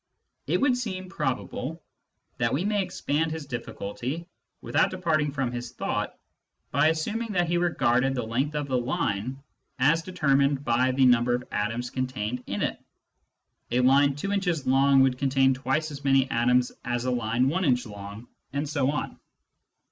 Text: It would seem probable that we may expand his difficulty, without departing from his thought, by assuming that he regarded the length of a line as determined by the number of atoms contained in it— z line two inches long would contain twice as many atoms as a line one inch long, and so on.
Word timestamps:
It 0.47 0.59
would 0.59 0.75
seem 0.75 1.09
probable 1.09 1.83
that 2.39 2.51
we 2.51 2.65
may 2.65 2.81
expand 2.81 3.29
his 3.29 3.45
difficulty, 3.45 4.25
without 4.59 4.89
departing 4.89 5.31
from 5.31 5.51
his 5.51 5.73
thought, 5.73 6.17
by 6.71 6.87
assuming 6.87 7.33
that 7.33 7.47
he 7.47 7.59
regarded 7.59 8.15
the 8.15 8.23
length 8.23 8.55
of 8.55 8.71
a 8.71 8.75
line 8.75 9.43
as 9.77 10.01
determined 10.01 10.65
by 10.65 10.91
the 10.91 11.05
number 11.05 11.35
of 11.35 11.43
atoms 11.51 11.91
contained 11.91 12.43
in 12.47 12.63
it— 12.63 12.83
z 13.71 13.81
line 13.81 14.15
two 14.15 14.31
inches 14.31 14.65
long 14.65 15.01
would 15.01 15.19
contain 15.19 15.53
twice 15.53 15.91
as 15.91 16.03
many 16.03 16.27
atoms 16.31 16.71
as 16.83 17.05
a 17.05 17.11
line 17.11 17.47
one 17.47 17.63
inch 17.63 17.85
long, 17.85 18.27
and 18.53 18.67
so 18.67 18.89
on. 18.89 19.19